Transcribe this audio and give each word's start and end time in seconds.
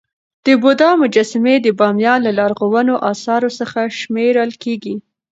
د 0.45 0.47
بودا 0.61 0.89
مجسمي 1.01 1.55
د 1.61 1.67
بامیان 1.79 2.19
له 2.25 2.31
لرغونو 2.39 2.93
اثارو 3.11 3.49
څخه 3.59 3.79
شمېرل 3.99 4.51
کيږي. 4.63 4.95